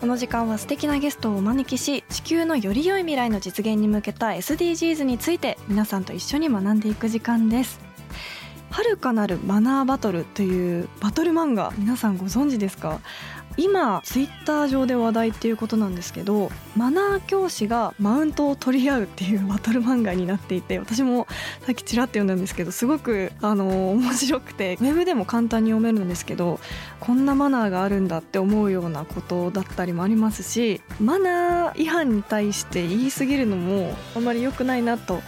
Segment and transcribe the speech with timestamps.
[0.00, 7.80] この時間は素敵なゲストをお招きし地球のより良い未来の実現に向けた SDGs について皆さんと一緒に学んでいく時間です。
[8.70, 13.00] 遥かなるマナーバトルというバトル漫画皆さんご存知ですか？
[13.60, 21.26] 今ツイッター上で話題っていうことなんですけどマナー教師がマウントを取り合うっていう バトル漫画になっていて私も
[21.66, 26.58] さっきちらっと読んだんですけどすごくあの面白くてウェブでも簡単に読めるんですけど
[27.00, 35.20] こんなマナーがあるんだって思うようなことだったりもありますしマナー違反に対して言い過ぎるのもあんまり良くないなと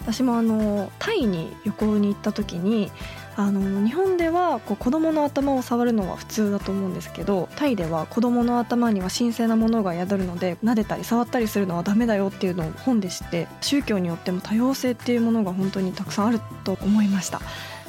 [0.00, 2.90] 私もあのタイに旅行に行った時に
[3.36, 17.40] あの日本ではこう子供の頭を触るのは普通だと思うんですけどタイでは子供の頭には神聖なものが宿るので撫でたり触ったりするのはダメだよっていうのを本で知って宗教によっても多様性っていうものが本当にたくさんあると思いました。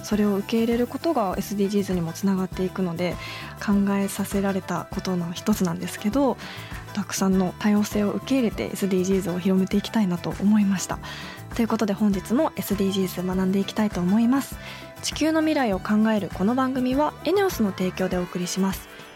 [0.04, 3.16] それを受け入れることが SDGs にもつながっていくので
[3.64, 6.38] 考えさせられたことの一つなんですけど
[6.94, 11.00] たくさんの多様性を受け入れて SDGs を広めていきたいなと思いました。
[11.56, 14.58] ということで本日も SDGs 学んでいきたいと思います。
[15.02, 18.88] 地球の未来を考えるこの番組はエネオスの提供でお送りします。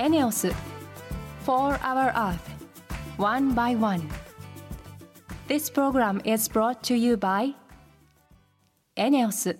[0.00, 0.48] エネオス
[1.44, 2.38] 4 Hour Earth
[3.18, 4.08] One by One
[5.46, 7.54] This program is brought to you by
[8.96, 9.58] エネオス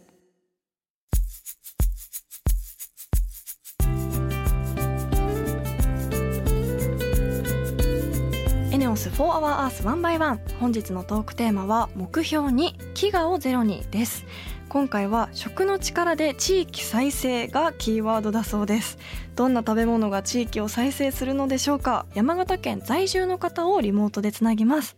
[8.72, 14.24] エネオス4 Hour Earth 1 by 1本日のトークテーマは目標に飢餓をゼロにです
[14.70, 18.98] 今回は食の力で地域再生がキーワードだそうです。
[19.34, 22.06] どんな食べ物が地域を再生するのでしょうか？
[22.14, 24.96] 山形県在住の方をリモートでつなぎます。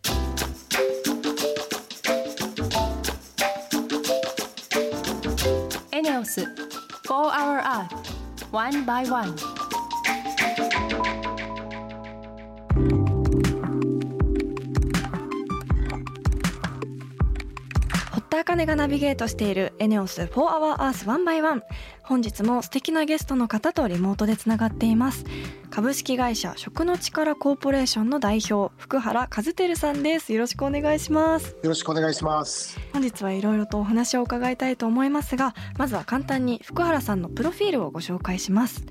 [5.91, 6.47] エネオス4
[7.09, 7.89] Hour Earth
[8.53, 9.62] 1 by 1
[18.53, 21.63] 茜がナビゲートしているエネオス4 Hour Earth 1 by 1
[22.03, 25.25] 本日も素敵なゲストの方とリモートでつながっています。
[25.71, 30.35] 株式会社食の力コーポレーションの代表福原和輝さんです。
[30.35, 31.57] よろしくお願いします。
[31.63, 32.79] よろしくお願いします。
[32.93, 38.85] 本日はいろいろとお話を伺いたいと思いますがまずは簡単に福原さんのプロフィールをご紹介します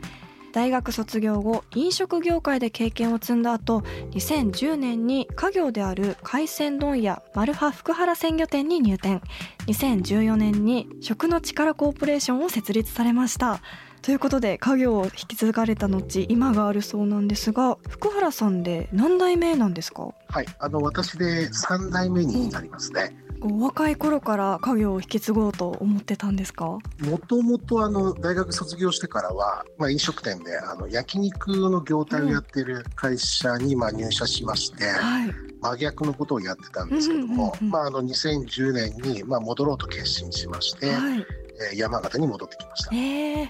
[0.52, 3.82] 大学卒業後飲食業界で経験を積んだ後
[4.12, 9.22] 2010年に家業である海鮮問屋マルハ福原鮮魚店に入店。
[9.68, 13.62] 2014年に食の力コーポレーションを設立されました。
[14.02, 20.16] ということで家業を引き継がれた後今があるそうなんですが福原さんで何代目なんですか？
[20.28, 23.16] はい、あの私で三代目になりますね。
[23.44, 26.66] お若い頃から家業を引き継ごうと思ってたんですか？
[26.66, 26.80] も
[27.28, 35.32] ともとあの大学卒業してからは、まあ、飲食店であの焼肉の業態をやっている会社にまあ入社しまして、はい。
[35.62, 41.20] 真逆のことをやってたんですけども、うんうんうんうんまあ、あの2010年にまあ戻ろうと決心しまして、はい。
[41.20, 42.96] えー山形に戻ってきました。
[42.96, 43.50] えー、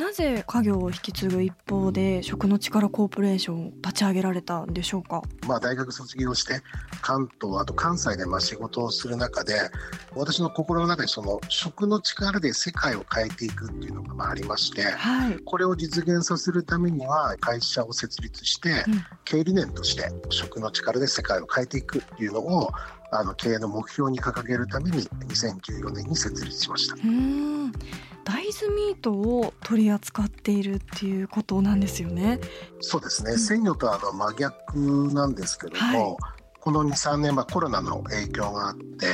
[0.00, 5.20] なぜ家業を引き継ぐ一方で食の力コーポレーションを立ち上げられたんでしょうか？
[5.46, 6.62] まあ、大学卒業して
[7.02, 9.52] 関東あと関西でまあ仕事をする中で
[10.14, 19.04] 私の心の中にその食の力で世界を変えていくっていうのがまあありましてはい、これを実現させるためには会社を設立してうん。
[19.26, 22.70] 経営理念として食の力で世界を変えていくっていうのを
[23.12, 26.96] あの経営の目標に掲げるために2014年に設立しました。
[28.22, 32.38] 大豆ミートを取り扱っているっていうことなんですよね。
[32.80, 33.38] そうですね、うん。
[33.38, 36.16] 鮮魚とはあの真逆なんですけども、は
[36.60, 39.06] この23年、まあ、コロナの影響があって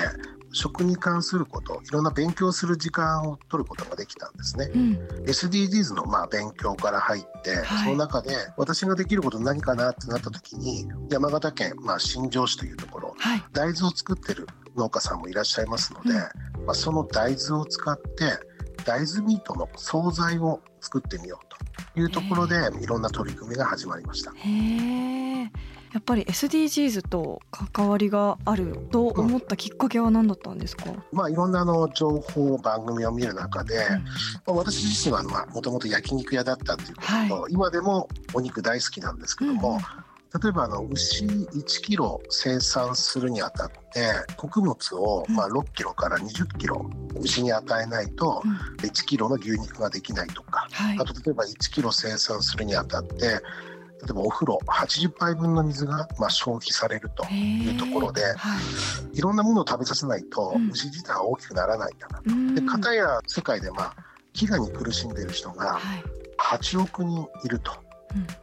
[0.56, 4.70] 食に関することいろんな勉強する時間を取ることができたんですね。
[4.75, 4.93] うん。
[5.26, 7.85] SDGs のまあ勉強から入って、はい。
[7.85, 13.44] その中で私ができること何かなってなった時に山形県、まあ、新庄市というところはい。
[13.53, 16.14] 大豆を作ってる農家さんもいらっしゃいますので、
[16.64, 18.38] まあ、その大豆を使って
[18.85, 24.31] 大豆ミートの惣菜を作ってみようというところでいろんな取り組みが始まりました。
[24.31, 25.16] へえ
[25.93, 33.88] やっぱり SDGs と関わりがあると思ったきっかけは何だったんですか、まあ、いろんなあの情報番組を見る中で、
[34.47, 39.79] まあ、私自身はもともと焼肉屋だったっていうことと、今でもお肉大好きなんですけども、
[40.43, 46.91] 例えばあの牛1キロ生産するにあたって穀物をまあ6キロから20キロ
[47.21, 48.56] 牛に与えないとうん。
[48.87, 50.99] 1キロの牛肉ができないとかはい。
[50.99, 53.41] あと例えば1キロ生産するにあたって
[54.02, 58.58] 例えばお風呂80杯分の水がまあ消費されるというところでは
[59.14, 59.19] い。
[59.19, 60.70] いろんなものを食べさせないとうん。
[60.70, 62.22] 牛自体は大きくならないんだな。
[62.25, 62.54] うん。
[62.54, 63.94] で片や世界でまあ
[64.34, 66.04] 飢餓に苦しんでいる人がはい。
[66.38, 67.72] 8億人いると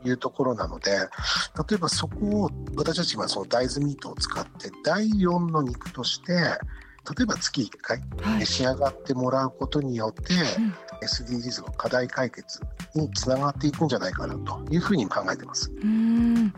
[0.03, 8.39] いうところなので、例えばそこを私たちはその大豆ミートを使って第4の肉として例えば月1回はい。
[8.39, 10.73] 召し上がってもらうことによって、うん
[11.03, 12.61] SDGs の課題解決
[12.95, 15.71] につながっていくんじゃないかなというふうに考えてます。
[15.81, 16.53] うん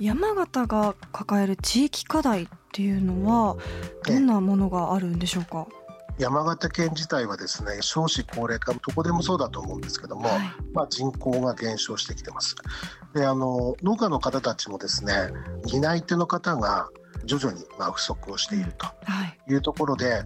[0.00, 3.56] 山形が抱える地域課題っていうのは
[4.06, 5.66] どんなものがあるんでしょうか、
[6.20, 10.40] 山形県自体はですね少子高齢化どこでもそうだと思うんですけども、はい
[10.74, 12.56] まあ、人口が減少してきてます。
[13.14, 15.14] であの農家の方たちもですね
[15.66, 16.90] 担い手の方が
[17.24, 19.52] 徐々にまあ不足をしているとはい。
[19.52, 20.22] いうところで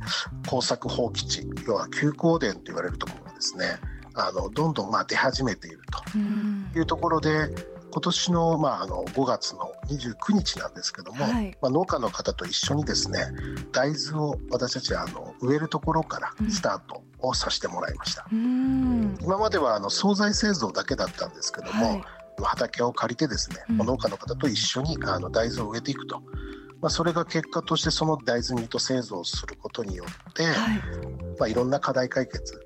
[0.48, 3.78] 耕作放棄地要は休耕田と言われるところがですね
[4.14, 5.80] あのどんどんまあ出始めている
[6.14, 6.68] うん。
[6.72, 7.48] というところで
[7.90, 11.56] 今年の,、まああの5月の29日なんですけども、はい。
[11.62, 13.28] まあ、農家の方と一緒にですね
[13.72, 18.26] 大豆を私たちはあの植えるところからスタートをさせてもらいました。
[18.32, 19.16] うん。
[19.22, 22.02] 今まではあの惣菜製造だけだったんですけども、はい。
[22.42, 23.76] 畑を借りてですね、うん。
[23.78, 26.20] 農家の方と一緒にあの大豆を植えていくと、
[26.84, 30.56] まあ、それが結果としてその大豆ミート製造をすることによって、いはい。
[31.38, 32.60] まあ、いろんな課題解決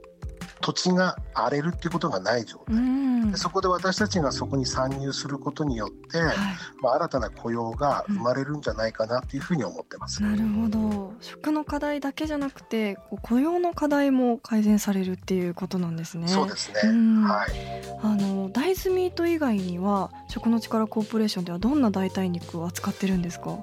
[0.61, 3.31] 土地が荒れるっていうことがない状態、うん。
[3.31, 6.37] でそこで私たちがそこに参入することによって、はい。
[6.83, 10.21] まあ、新たな雇用が生まれるんじゃないかなというふうに思ってます。
[10.21, 11.13] なるほど。
[11.21, 16.27] 食の課題だけじゃなくて雇用の課題も改善されるっていうことなんですね。
[16.27, 17.23] そうですね、うん。
[17.23, 17.51] はい。
[18.03, 23.59] あの大豆ミート以外には食の力コーポレーションではどんな代替肉を扱ってるんですか？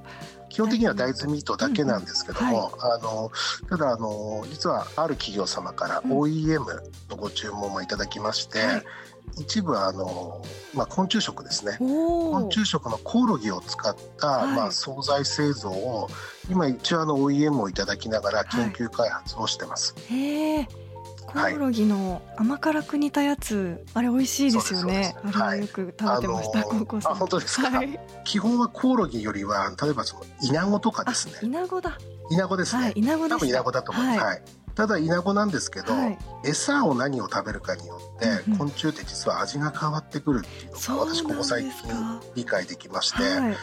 [0.50, 3.32] 基本的には大豆ミートだけなんですけども、うんあの
[3.70, 6.12] ただあの実はある企業様からうん。
[6.12, 6.60] OEM
[7.10, 8.84] のご注文もいただきまして、はい。
[9.42, 10.44] 一部あの、
[10.74, 11.78] まあ、昆虫食ですね。
[11.80, 14.56] 昆虫食のコオロギを使った、はい。
[14.56, 16.10] まあ、惣菜製造を
[16.50, 18.48] 今一応あの OEM をいただきながらはい。
[18.72, 19.96] 研究開発をしてます。
[20.10, 20.85] へえ
[21.28, 25.16] コオロギの甘辛く煮たやつ、あれ美味しいですよね。
[25.34, 27.10] あれよく食べてました、あのー高校生。
[27.10, 27.70] あ本当ですか？
[27.70, 31.34] はい、基本はコオロギよりは例えばそのイナゴとかあですね。
[31.42, 31.98] イナゴだ。
[32.30, 34.38] イナゴですね、はいイナゴ多分イナゴだと思います、ははい。
[34.38, 36.18] いただイナゴなんですけど、はい。
[36.46, 43.58] 餌を何を食べるかによって、昆虫って実は味が変わってくるっていうのが私ここ最近か理解できまして、はい。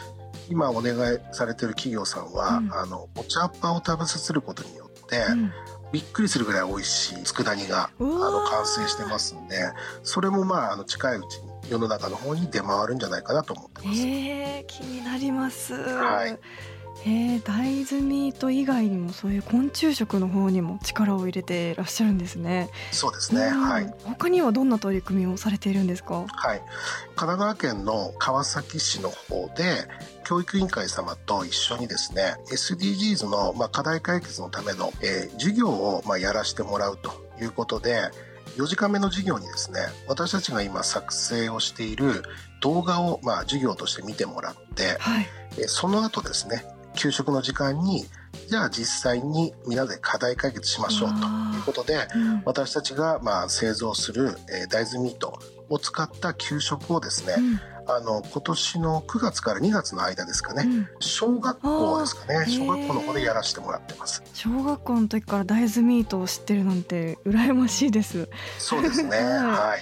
[0.49, 2.73] 今お願いされてる企業さんは、うん。
[2.73, 5.51] あのお茶っ葉を食べさせることによって、うん
[5.93, 9.57] びっくりするぐらい美味しい佃煮があの完成してますんで
[10.01, 14.01] それもまああの近いうちに世の中の方に出回るんじゃないかなと思ってます。
[14.01, 15.75] えー、気になります。
[15.75, 16.37] はい
[17.05, 22.69] えー、大豆ミート以外にもそういう昆虫食の方にも力を入れていらっしゃるんですね。
[22.91, 26.25] そうですね、うんはい他にはどんな取り組みをされているんですか？
[26.27, 26.59] はい、
[27.15, 29.87] 神奈川県の川崎市の方で
[30.23, 38.09] 教育委員会様と一緒にですね SDGs の、まあ、課題解決のための、えー授業を、まあ、やらせてもらうということで
[38.57, 42.23] 4時間目の授業にですね私たちが今作成をしている
[42.61, 45.27] 動画を、まあ、授業として見てもらって、はい。
[45.57, 48.05] えーその後ですね給食の時間に
[48.49, 51.15] じゃあ実際に皆で課題解決しましょうと
[51.57, 52.41] いうことでうん。
[52.45, 57.59] 私たちがまあ製造するえー大豆ミートを使った給食をですね、うん。
[57.85, 60.87] あの今年の9月から2月の間ですかね、うん。
[60.99, 64.23] 小学校ですかね小学校の方でやらせてもらってます。
[64.33, 68.29] 小学校の時から大豆ミートを知ってるなんて羨ましいです。
[68.57, 69.29] そうですね はい。
[69.41, 69.79] はい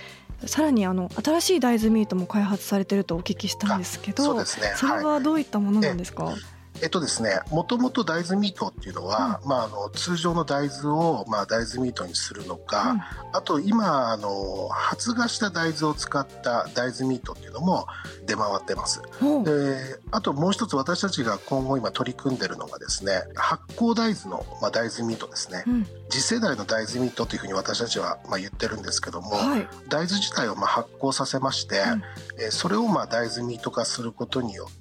[0.48, 6.34] さらにあの新しい大豆ミートも開発されてるとお聞きしたんですけど、そうですねそれはいはどういったものなんですか？
[6.82, 13.02] えっとですね、もともと大豆ミートっていうのは、うん、まあ、あの通常の大豆を、まあ、大豆ミートにするのか、うん、
[13.34, 17.86] あと今あの発芽した大豆を使った大豆ミートっていうのも
[18.26, 19.02] 出回ってます。
[19.44, 32.04] であともう一つ私たちが今後今取り組んでるのがですね発酵大豆の、まあ、大豆ミートですね、うん、次世代の大豆ミートというふうに私たちは、まあ、言ってるんですけども、はい、大豆自体をまあ発酵させまして、うん、
[32.44, 34.81] えそれをまあ大豆ミート化することによって、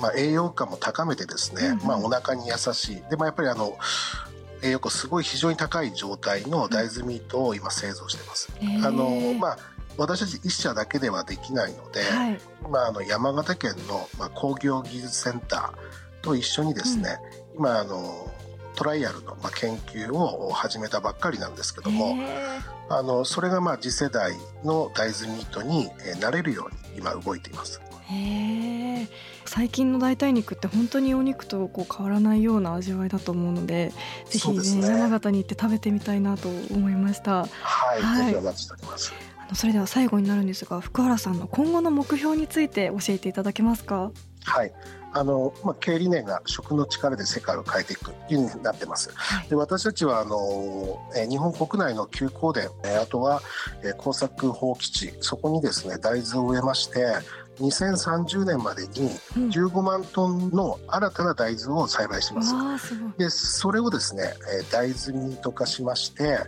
[0.00, 2.96] まあ、栄養価も高めてですね、まあ、お腹に優しい。
[3.10, 3.76] で、まあ、やっぱりあの
[4.62, 8.48] 栄養価すごい非常に高い状態の大豆ミートを今製造してます。
[8.84, 9.58] あのまあ
[9.98, 17.18] 私たち一社だけではできないので、はい、今あの山形県の、まあ、工業技術センターと一緒にですね、
[17.52, 18.30] うん、今あの
[18.74, 22.16] トライアルの、まあ、研究を始めたばっかりなんですけども
[22.88, 27.80] あのそれがまあ次世代の大豆ミートになれるように今動いています。
[28.08, 28.14] へ
[29.44, 33.92] 最近の代替肉って本当にお肉とこう変わらないような味わいだと思うので
[34.26, 37.46] ぜひね、ね、山形に行って食べてみたいなと思いました。
[37.46, 37.48] は
[37.98, 39.12] い、はい、お待ちしております。
[39.38, 44.10] あのそれでは最後になるんですが福原さんの今後の目標について教えていただけますか？
[44.44, 44.72] はい
[45.12, 49.10] あの、まあ、経営理念が食の力で世界を変えていくというになってます。
[49.14, 53.42] はい、で私たちはあの、え日本国内の休耕田、えあとは、
[53.84, 57.16] え耕作放棄地、そこにですね、大豆を植えまして、
[57.60, 62.42] 2030年までに15万トンの新たな大豆を栽培しま
[62.78, 62.94] す。
[62.94, 64.34] うん、でそれをですね
[64.70, 66.38] 大豆ミート化しまして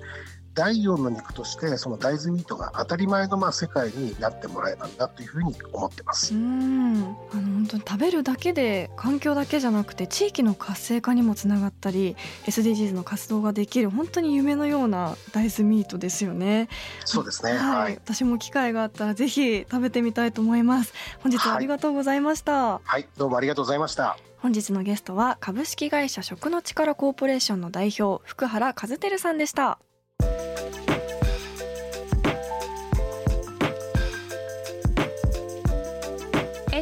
[0.54, 6.34] 第4の肉としてその大豆ミートが当たり前のまあ世界になってもらえばなというふうに思ってます。
[6.34, 7.16] うん。
[7.32, 16.68] あの本当に食べるだけで環境だけじゃなくて地域の活性化にもつながったり SDGs の活動ができる本当に夢のような大豆ミートですよね。
[17.04, 20.94] そうですね、はい、はい、私も機会があったらぜひ食べてみたいと思います。
[21.20, 24.16] 本日はありがとうございました、はい、はい、どうもありがとうございました。
[24.38, 29.78] 本日のゲストは株式会社食の力コーポレーションの代表福原和照さんでした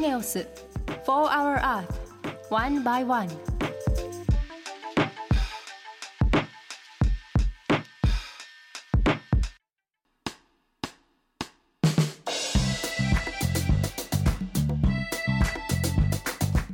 [0.03, 0.49] ネオス
[1.07, 1.87] 4 Hour Earth
[2.51, 3.29] One by One.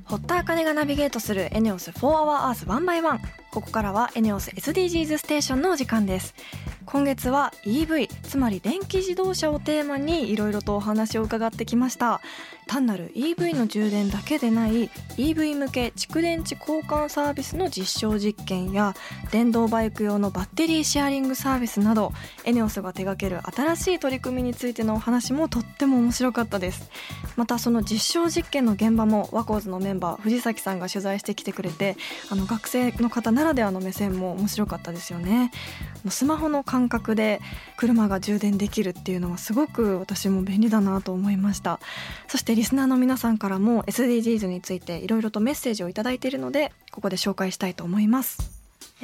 [0.07, 3.21] 堀田茜がナビゲートするエネオス4 Hour Earth One by One
[3.51, 6.35] ここからはエネオス SDGs ステーションのお時間です。
[6.87, 12.21] 今月は EV つまり電気自動車をテーマにいろいろとお話を伺ってきました。
[12.69, 18.95] 単なる EV の充電だけでない EV 向け蓄電池交換サービスの実証実験や
[19.33, 22.13] 電動バイク用のバッテリーシェアリングサービスなど
[22.45, 26.91] エネオスが手掛ける新しい取り組みについてのお話もとっても面白かったです。
[27.37, 31.97] またその実証実験の現場もワコーズのメンバー藤崎さんが取材してきてくれて
[32.31, 35.51] あの学生の方ならではの目線も面白かったですよね。
[36.11, 37.41] スマホの感覚で
[37.79, 41.81] 車が充電できるっていうのはすごく私も便利だなと思いました。
[42.27, 48.59] そしてリスナーの皆さんからも SDGs についていろいろとメッセージを頂いているのでここで紹介したいと思います。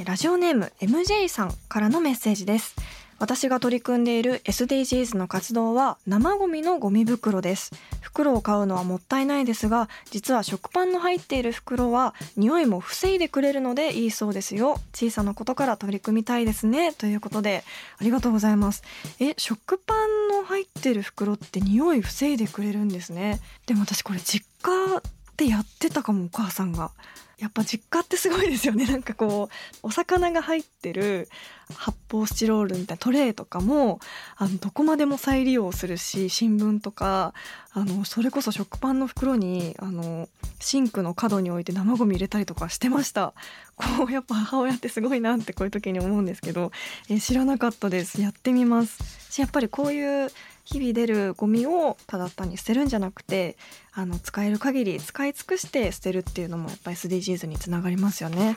[0.04, 2.74] ラジオネーム MJ さんからのメッセージです。
[3.18, 7.72] 私が取り組んでいる SDGs の活動は生ゴミのゴミ袋です。
[8.00, 14.80] 袋を買うのはもったいないですが実は食パンの入っている袋は匂いも防いでくれるのでいいそうですよ。
[14.92, 16.92] 小さなことから取り組みたいですね。
[16.92, 17.64] ということで
[17.98, 18.82] ありがとうございます。
[19.20, 23.40] え食パンの入ってる袋って匂い防いでくれるんですね。
[23.66, 25.02] でも私これ実家
[25.36, 26.90] でやってたかもお母さんが。
[27.38, 28.86] やっぱ実家ってすごいですよね。
[28.86, 29.48] なんかこ
[29.82, 31.28] うお魚が入ってる
[31.74, 33.98] 発泡スチロールみたいなトレイとかも
[34.36, 37.34] あのどこまでも再利用するし新聞とか
[37.72, 40.28] あのそれこそ食パンの袋にあの
[40.60, 43.34] シンクの角に置いて生ゴミ入れたりとかしてました。
[43.76, 46.70] こうやっぱ母親ってすごいなってこういう時に思うんですけど、
[47.10, 48.20] え知らなかったです。
[48.20, 49.40] やってみます。
[49.40, 50.30] やっぱりこういう
[50.64, 53.56] 日々出るゴミをただ単に捨てるんじゃなくて
[53.92, 58.56] あの使える限り使い尽くして捨てるっていうのもやっぱり SDGs につながりますよね。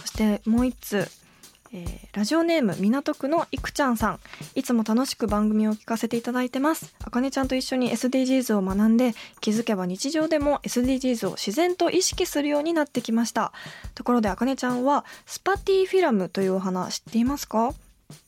[0.00, 1.08] そしてもう一つ
[1.74, 4.20] えー、ラジオネーム港区のいくちゃんさん。
[4.54, 6.94] いつも楽しく番組を聞かせていただいてます。
[7.02, 13.52] あかねちゃんと一緒に SDGs を学んで気づけば日常でも SDGs を自然と意識するようになってきました。
[13.94, 17.72] ところであかねちゃんはスパティフィラムというお花知っていますか？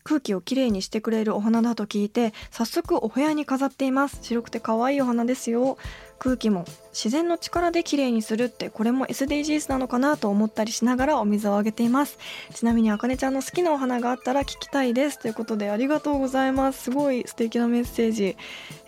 [0.03, 4.19] 空気をきれいにしてくれるお花だと聞いて早速お部屋に飾っています。
[4.23, 5.79] 白くて可愛いお花ですよ。
[6.19, 12.19] 空気も自然の力できれいにするってこれも SDGs なのかなと思ったりしながらお水をあげています。
[12.55, 15.19] ちなみにあかねちゃんの好きなお花があったら聞きたいです。
[15.19, 16.85] ということでありがとうございます。
[16.85, 18.37] すごい素敵なメッセージ。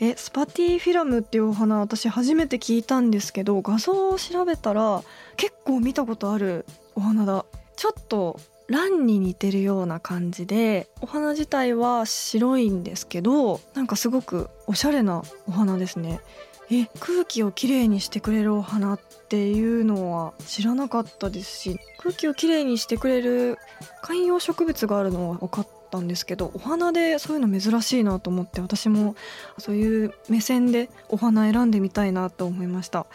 [0.00, 5.02] えスパティフィラムっていうお花私初めて聞いたんですけど画像を調べたら
[5.36, 7.44] 結構見たことあるお花だ。
[7.76, 16.20] ちょっとランに似てるような感じでお花自体は白いんですけどなんかすごくおしゃれなお花ですね。
[16.68, 23.58] え空気をきれいにしてくれるお花っていうのは知らなかったですし空気をきれいにしてくれる
[24.02, 29.14] 観葉植物があるのは分かったんですけどお花でそういうの珍しいなと思って私も
[29.58, 33.06] そういう目線でお花選んでみたいなと思いました。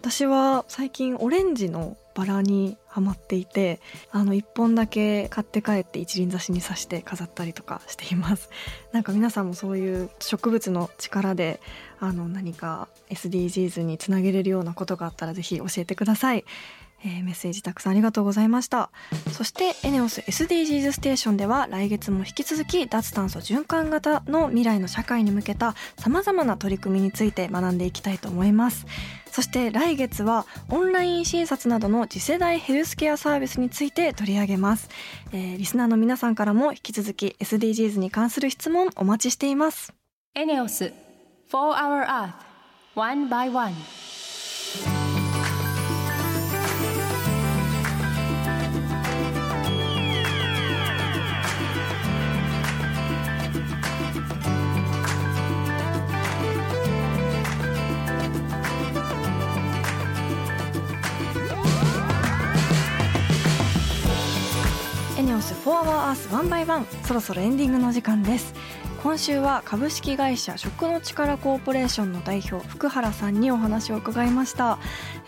[0.00, 8.50] 私は最近オレンジのバラにはまっていてあの1本だけ買って帰って一輪挿しに刺して飾ったりとかしています。
[8.90, 11.60] なんか皆さんもそういう植物の力で
[12.00, 16.44] あの何か SDGs につなげれるようなことがあったらぜひ教えてください。
[17.04, 18.90] えー、メッセージたくさんありがとうございました。
[19.32, 28.86] そしてエネオス SDGs ステーションでは来月も引き続き脱炭素循環型の未来の社会に向けたさまざまな取り組みについて学んでいきたいと思います。
[29.30, 34.88] そして来月はオンライン診察などの次世代ヘルスケアサービスについて取り上げます、
[35.32, 39.92] えー、リスナーの皆さんからも引き続き SDGs に関する質問お待ちしています。
[40.34, 40.92] エネオス
[41.50, 42.32] 4 Hour Earth
[42.94, 43.74] One by One
[65.18, 68.54] オス4 Hour Earth 1 by 1そろそろエンディングの時間です。
[69.02, 74.80] 今週は株式会社食の力コーポレーションの代表福原さんにお話を伺いました、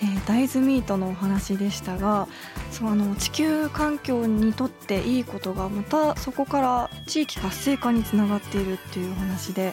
[0.03, 2.27] えー、大豆ミートのお話でしたが
[2.73, 9.73] そうあの地球環境にとっていいことがまたそこから地域活性化につながっているっていうお話で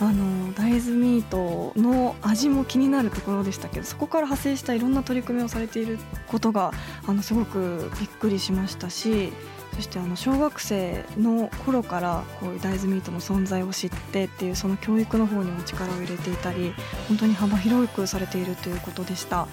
[0.00, 6.72] あの大豆ミートの味も気になるところでしたけどそこから派生したいろんな取り組みをされていることが
[7.06, 9.32] あのすごくびっくりしましたし
[9.76, 16.72] そしてあの小学生の頃からこういう大豆ミートの存在を知ってっていうその教育の方にも力を入れていたり
[17.08, 19.46] 本当に幅広くされているということでした。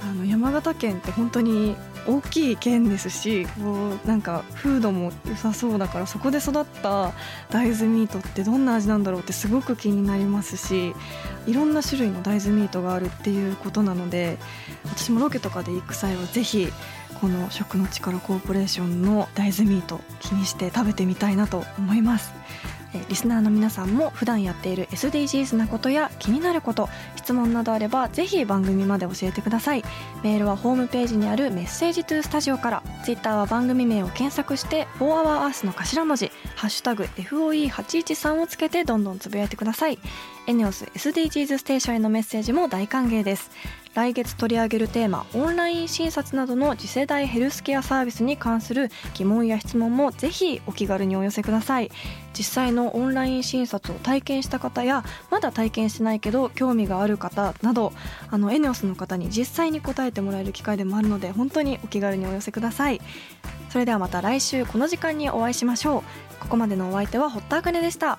[0.00, 7.12] あの山形県って本当に大きい県ですしこうなんか風土も良さそうだからそこで育った
[7.50, 10.94] 大豆ミートってどんな味なんだろうってすごく気になりますし
[11.46, 14.38] いろんな種類の大豆ミートがあるっていうことなので
[14.84, 16.68] 私もロケとかで行く際はぜひ
[17.20, 22.32] この食の力コーポレーションの大豆ミート気にして食べてみたいなと思います。
[23.10, 29.84] リスナーの皆さんも普段やっている SDGs なことや気になること質問などあればぜひ番組まで教えてください。
[30.22, 32.82] メールはホームページにあるメッセージトゥースタジオから。
[33.04, 39.98] ツイッターは番組名を検索して「4HourEarth」の頭文字「#FOE813」をつけてどんどんつぶやいてください。
[40.48, 43.50] エネオス SDGs ステーションへのメッセージも大歓迎です。
[43.92, 51.90] 来月取り上げるテーマオンライン診察などの次世代ヘルスケアサービスに関する疑問や質問もぜひお気軽にお寄せください。
[52.32, 57.92] 実際のオンライン診察を体験した方やまだ体験してないけど興味がある方など
[58.30, 63.02] あのエネオスの方に実際に答えてもらえる機会でもあるので本当にお気軽にお寄せください。
[63.68, 66.02] それではまた来週この時間にお会いしましょう。
[66.40, 68.18] ここまでのお相手は堀田茜でした。